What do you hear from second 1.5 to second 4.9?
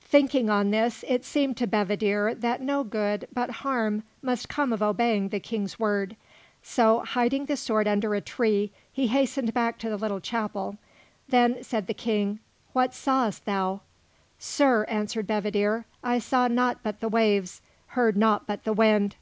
to Bedivere that no good, but harm, must come of